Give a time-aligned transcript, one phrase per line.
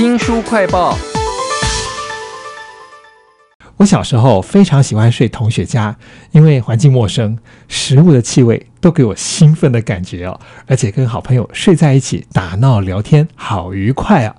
[0.00, 0.96] 新书快报。
[3.76, 5.96] 我小时候非常喜欢睡同学家，
[6.32, 7.36] 因为环境陌生，
[7.68, 14.34] 食物的气味都给我兴奋的感觉哦，而且跟好朋友睡在一起打闹聊天，好愉快啊！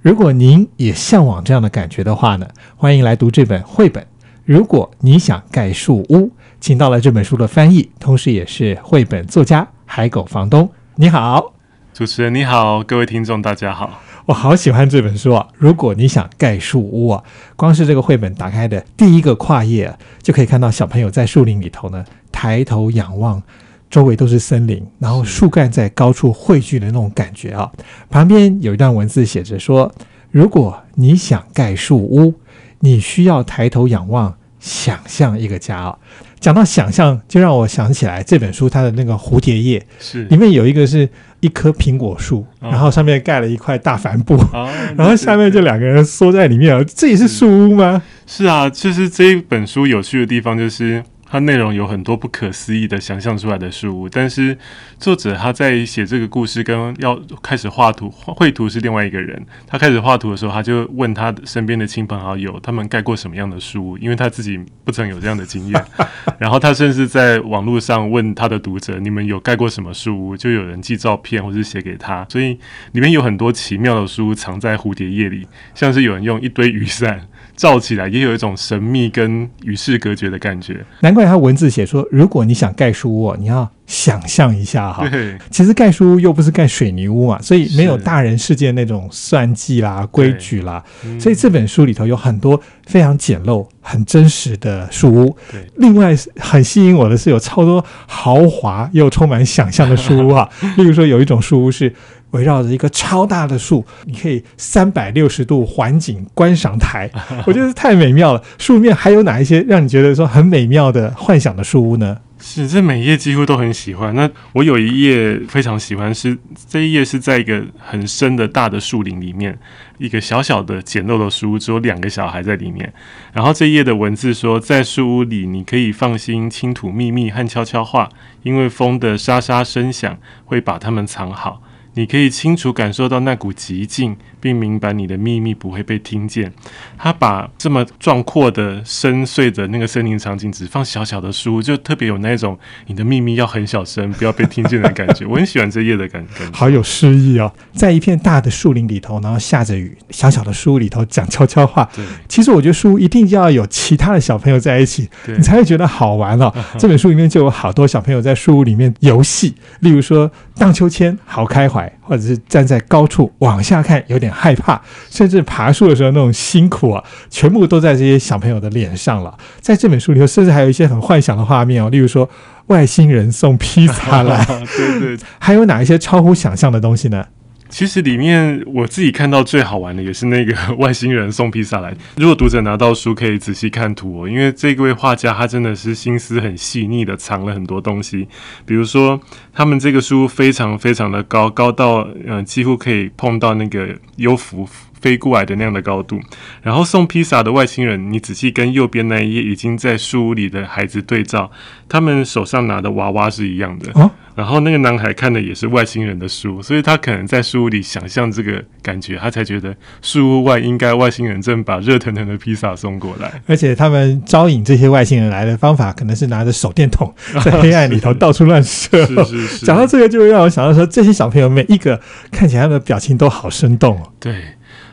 [0.00, 4.06] 如果您也向往这样的感觉的话呢，欢迎来读这本绘本。
[4.44, 10.70] 如果你想盖树屋，请到了这本书的翻译，同时也是绘本作家海狗房东。
[10.96, 11.52] 你好，
[11.92, 14.00] 主持人你好，各位听众大家好。
[14.28, 15.48] 我好喜欢这本书啊！
[15.56, 17.24] 如果你想盖树屋啊，
[17.56, 19.90] 光是这个绘本打开的第一个跨页，
[20.22, 23.42] 就可以看到小朋友在树林里头呢，抬头仰望，
[23.88, 27.72] 周围都是森林，然后树干在高处汇聚的那种感觉啊。
[28.10, 29.90] 旁边有一段文字写着说：
[30.30, 32.34] 如果你想盖树屋，
[32.80, 35.98] 你需要抬头仰望，想象一个家啊。
[36.40, 41.08] 讲到想象，就让我想起来这本书它的那个蝴蝶叶，是里面有一个是
[41.40, 44.36] 一棵苹果树，哦然后上面盖了一块大帆布。
[44.52, 48.02] 啊， 然后下面就两个人缩在里面啊，这也是树屋吗？
[48.26, 51.02] 是啊，就是这一本书有趣的地方就是。
[51.30, 54.56] 它内容有很多不可思议的想象出来的事物，但是
[54.98, 59.44] 作者他在写这个故事跟要开始画图绘图是另外一个人。
[59.66, 65.84] 他开始画图的时候，他就问他身边的亲朋好友，他们盖过什么样的书，因为他自己不曾有这样的经验。
[66.38, 72.58] 然后他甚至在网络上问他的读者：“你们有盖过什么书？”就有人寄照片或是写给他，所以
[72.92, 77.28] 里面有很多奇妙的书藏在蝴蝶页里，像是有人用一堆雨伞
[77.58, 80.86] 罩起来，也有一种神秘跟与世隔绝的感觉。
[81.00, 85.08] 难怪他文字写说，如果你想盖书屋，你要想象一下哈。
[85.08, 90.82] 对，其实盖书屋又不是盖水泥屋嘛，所以没有大人世界那种算计啦、规矩啦。
[91.04, 95.36] 嗯所以这本书里头有很多非常简陋、很真实的书屋。
[95.50, 100.48] 对另外很吸引我的是有超多豪华又充满想象的书屋啊，
[100.78, 101.92] 例如说有一种书屋是。
[102.30, 107.10] 围绕着一个超大的树，你可以三百六十度环景观赏台，
[107.46, 108.42] 我觉得太美妙了。
[108.58, 112.18] 树面还有哪一些让你觉得说很美妙的幻想的树屋呢？
[112.40, 114.14] 是这每一页几乎都很喜欢。
[114.14, 116.38] 那我有一页非常喜欢，是
[116.68, 119.58] 这一页是在一个很深的大的树林里面，
[119.98, 122.92] 一个小小的简陋的书屋，只有两个小孩在里面。
[123.32, 128.08] 然后这一页的文字说，在树屋里，你可以放心倾吐秘密和悄悄话，
[128.44, 131.60] 因为风的沙沙声响会把它们藏好。
[131.98, 136.52] 你可以清楚感受到那股极静，并明白你的秘密不会被听见。
[136.96, 145.24] 他把这么壮阔的、深邃的那个森林场景，只放小小的书，就特别有那种你的秘密要很小声，不要被听见的感觉。
[145.28, 146.56] 我很喜欢这页的感感觉。
[146.56, 151.88] 好有诗意哦，在一片大的树林里头，然后下着雨，小小的书里头讲悄悄话。
[151.94, 156.52] 对其实我觉得书一定要有其他的小朋友在一起，你才会觉得好玩哦。
[156.78, 164.80] 这本书里面就有好多小朋友在书屋里面游戏，例如说荡秋千，好开怀，或者是站在高处往下看，有点害怕，
[165.10, 169.36] 甚至爬树的时候那种辛苦啊，全部都在这些小朋友的脸上了。
[169.60, 172.28] 在这本书里头，甚至还有一些很幻想的画面哦，例如说
[172.66, 174.44] 外星人送披萨来，
[174.76, 177.24] 对对， 还有哪一些超乎想象的东西呢？
[177.68, 181.94] 其实里面我自己看到最好玩的也是那个 外星人送披萨来。
[182.16, 188.26] 如果读者拿到书，可以仔细看图哦，因为这位画家他真的是心思很细腻的藏了很多东西。
[188.64, 189.20] 比如说，
[189.52, 194.68] 他们这个书非常非常的高，高到嗯、几乎可以碰到那个幽浮
[195.00, 196.18] 飞过来的那样的高度。
[196.62, 201.50] 然后送披萨的外星人，你仔细跟右边那一页已经在书屋里的孩子对照，
[201.88, 204.10] 他们手上拿的娃娃是一样的。
[204.38, 213.42] 然后那个男孩看的也是外星人的书，所以他可能在书屋里想象这个感觉，他才觉得树屋外应该外星人正把热腾腾的披萨送过来。
[213.48, 217.12] 而且他们招引这些外星人来的方法，可能是拿着手电筒
[217.44, 219.04] 在黑暗里头到处乱射。
[219.06, 222.00] 是是是，讲到这个，就会让我想到说，这些小朋友每一个
[222.30, 224.12] 看起来他们的表情都好生动哦。
[224.20, 224.36] 对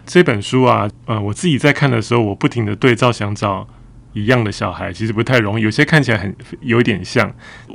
[0.08, 3.68] 这本书啊，呃，我自己在看的时候，我不停的对照想找
[4.16, 7.30] 一样的小孩，其实不太容易，有些看起来很有点像。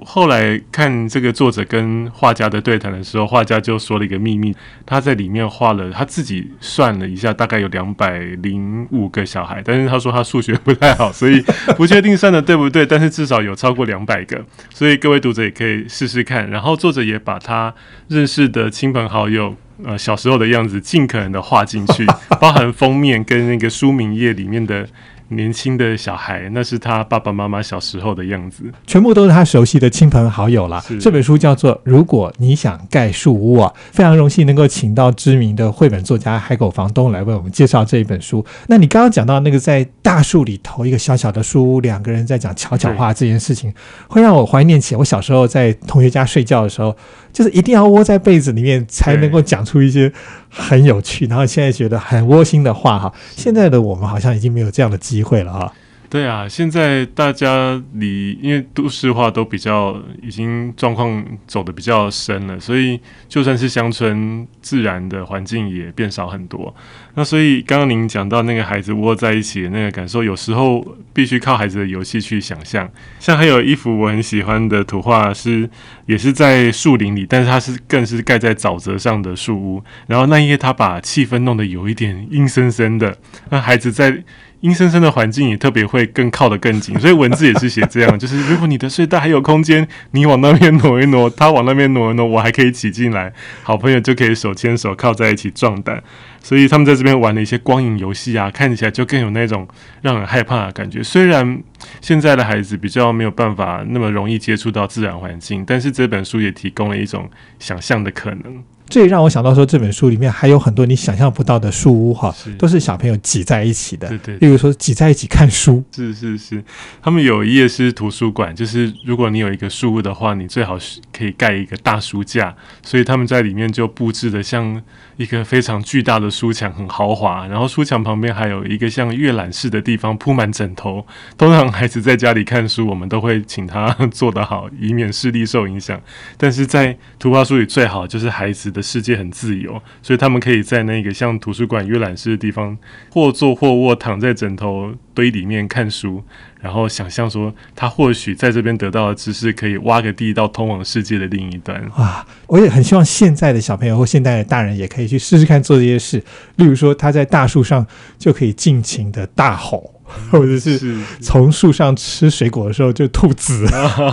[0.06, 4.56] 后来看这个作者跟画家的对谈的时候，画家就说了一个秘密，
[4.86, 11.42] 他在里面画了他自己算了一下，大概有两百零五个小孩，但是他说他数学不太好，所以
[11.76, 14.42] 不确定算的对不对，但是至少有超过两百个，
[14.72, 16.50] 所以各位读者也可以试试看。
[16.50, 17.74] 然后作者也把他
[18.08, 19.54] 认识的亲朋好友。
[19.82, 22.04] 呃，小时候的样子尽可能的画进去，
[22.38, 24.86] 包含封面跟那个书名页里面的
[25.30, 28.64] 年轻的小孩，那是他爸爸妈妈小时候的样子。
[28.86, 30.84] 全部都是他熟悉的亲朋好友啦。
[31.00, 38.44] 这本书叫做《如果你想盖树屋》啊，非常荣幸能够请到知名的绘本作家海口房东来为我们介绍这一本书。
[38.66, 43.72] 那你刚刚讲到那个在大树里头一个小小的书屋，两个人在讲悄悄话这件事情，
[44.08, 46.96] 会让我怀念起我小时候在同学家睡觉的时候，
[47.32, 50.12] 就是一定要窝在被子里面才能够讲出一些
[50.48, 53.12] 很有趣，然后现在觉得很窝心的话哈。
[53.36, 55.72] 现在的我们好像已经没有这样的机会了哈。
[56.10, 66.74] 对啊，现在大家离因为都市化都比较已经状况走的比较深了，所以就算是乡村，自然的环境也变少很多。
[67.14, 72.90] 那所以刚刚您讲到那个孩子窝在一起的那个感受，有时候必须靠孩子的游戏去想象。
[73.20, 75.70] 像还有一幅我很喜欢的图画，是
[76.06, 79.80] 也是在树林里，但是它是更是盖在沼泽上的树屋。
[80.08, 83.16] 然后那一页他把气氛弄得有一点阴森森的，
[83.50, 84.24] 那孩子在。
[84.60, 96.02] 阴森森的环境也特别会更靠得更紧， 所以文字也是写这样，就是如果你的睡袋还有空间，你往那边挪一挪，他往那边挪一挪，我还可以挤进来，好朋友就可以手牵手靠在一起壮胆。
[96.42, 99.68] 所以他们在这边玩了一些光影游戏啊，看起来就更有那种
[100.00, 101.02] 让人害怕的感觉。
[101.02, 101.62] 虽然
[102.00, 107.28] 现在的孩子比较没有办法那么容易接触到自然环境，但是这本书也提供了一种
[107.58, 108.62] 想象的可能。
[108.90, 114.08] 这也让我想到说，这本书里面还有很多你想象不到的树屋哈，都是小朋友挤在一起的。
[114.08, 115.82] 对对，例如说挤在一起看书。
[115.94, 116.62] 是是是，
[117.00, 122.52] 他们有一页是图书馆，就是如果你有一个树屋的话，你最好是可以盖一个大书架，
[122.82, 124.82] 所以他们在里面就布置的像
[125.16, 127.46] 一个非常巨大的书墙，很豪华。
[127.46, 131.06] 然后书墙旁边还有一个像阅览室的地方，铺满枕头。
[131.38, 136.00] 通常孩子在家里看书，我们都会请他做得好，以免视力受影响。
[136.36, 138.79] 但是在图画书里，最好就是孩子的。
[138.82, 142.76] 世界很自由，所以他们可以在那个像图书馆、阅览室的地方，
[143.10, 146.22] 或坐或卧，躺在枕头堆里面看书，
[146.60, 151.80] 然后想象说，他或许在这边得到的知识，可以挖个地到通往世界的另一端。
[151.94, 156.22] 啊，我也很希望现在的小朋友或现在的大人也可以去试试看做这些事。
[156.56, 157.86] 例如说，他在大树上
[158.18, 159.94] 就可以尽情的大吼。
[160.28, 160.76] 或者是
[161.20, 163.64] 从树上吃水果的时候就吐籽，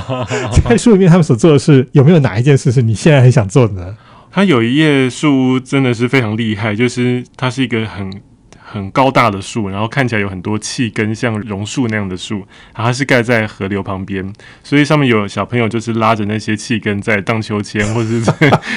[0.64, 3.98] 在树里面他们所做的事，有没有哪一件事是你现在很想做的呢？
[4.32, 8.22] 它有一页树屋真的是非常厉害，就是它是一个很
[8.60, 14.32] 很高大的树，然后看起来有很多气根，像榕树那样的树，它是盖在河流旁边，
[14.64, 18.34] 所以上面有小朋友就是拉着那些气根在荡秋千，或者是在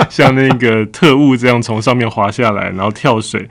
[0.09, 3.49] 像那个特务这样从上面滑下来，然后跳水。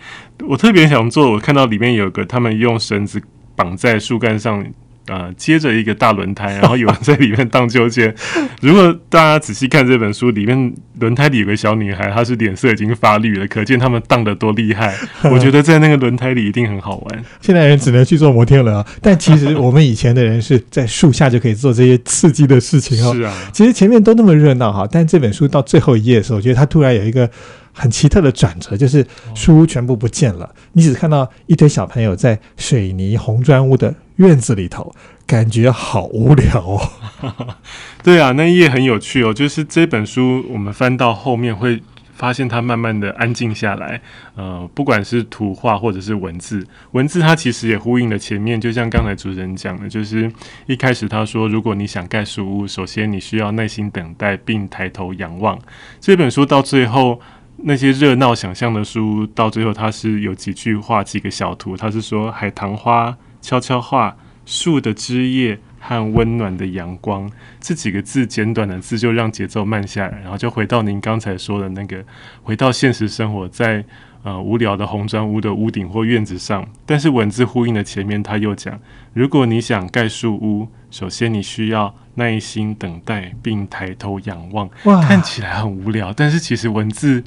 [0.47, 3.21] 我特别想做，我看到里面有个他们用绳子。
[3.59, 4.65] 绑在树干上，
[5.09, 8.13] 呃，接着一个大轮胎， 然后有人在里面荡秋千。
[8.61, 14.95] 如果大家仔细看这本书，里面轮胎里有个小女孩，她是脸色已经发绿了，可见他们荡得多厉害。
[15.31, 17.23] 我觉得在那个轮胎里一定很好玩。
[17.41, 23.13] 现在人只能去坐摩天轮，但其实我们以前的人是在树下就可以做这些刺激的事情哦。
[23.13, 27.29] 是啊，其实前面都那么热闹哈，但这本书到最后一页的时候，我觉得它突然有一个。
[27.71, 34.93] 很奇特的转折，就是书屋全部不见了，你只看到一堆小朋友在水泥红砖屋的院子里头，
[35.25, 36.89] 感觉好无聊哦。
[38.03, 41.81] 对啊，那一页很有趣哦，就是这本书我们翻到后面会
[42.13, 44.01] 发现它慢慢的安静下来。
[44.35, 50.29] 呃，不管是图画或者是文字，文字它其实也呼应了前面，就像刚才主持人讲的，就是
[50.65, 55.57] 一开始他说，如果你想盖书屋，首先你需要耐心等待并抬头仰望。
[55.99, 57.19] 这本书到最后。
[57.61, 61.75] 那些热闹想象的书，到最后它是有几句话、几个小图。
[61.75, 64.15] 它是说海棠花悄悄话、
[64.45, 72.03] 树的枝叶和温暖的阳光这几个字，简短的字就让节奏慢下来，然后就回到您刚才说的那个，
[72.43, 73.83] 回到现实生活，在
[74.23, 76.67] 呃无聊的红砖屋的屋顶或院子上。
[76.85, 78.79] 但是文字呼应的前面，他又讲：
[79.13, 84.69] 如果你想盖树屋，首先你需要耐心等待并抬头仰望。
[84.83, 87.23] 哇看起来很无聊，但是其实文字。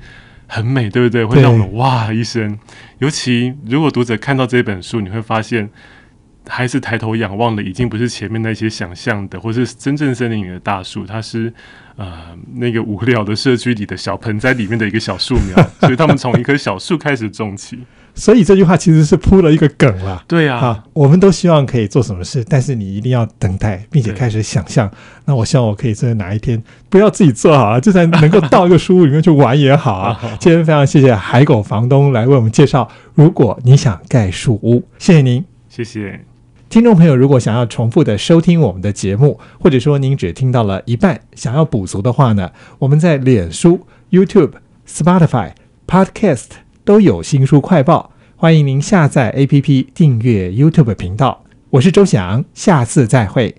[0.49, 1.25] 很美，对不对？
[1.25, 2.59] 会让我们哇一声。
[2.99, 5.71] 尤其如果读者看到这本书，你会发现，
[6.47, 11.53] 还是抬头仰望的，已经不是前面那些想象的，或是真正森林里的大树，它是
[11.97, 15.71] 呃那个无聊的社区里的小盆栽里面的一个小树苗。
[15.81, 17.79] 所以他们从一棵小树开始种起。
[18.15, 20.23] 所以这句话其实是铺了一个梗了。
[20.29, 24.91] 对呀，我们都希望可以做什么事，但是你一定要等待，并且开始想象。
[25.25, 30.21] 那我希望我可以在哪一天不要自己做好了，就算能够到一个书屋里面去玩也好 啊。
[30.39, 32.87] 今天非常谢谢海狗房东来为我们介绍。
[33.15, 36.21] 如果你想盖树屋，谢谢您，谢谢
[36.73, 37.15] 听众朋友。
[37.15, 44.53] 如果想要重复的收听我们的节目，或者说您只听到了一半，想要补足的话呢，我们在脸书、YouTube、
[44.89, 45.51] Spotify、
[45.87, 46.47] Podcast。
[46.83, 51.45] 都有新书快报，欢迎您下载 APP 订阅 YouTube 频道。
[51.69, 53.55] 我是周翔，下次再会。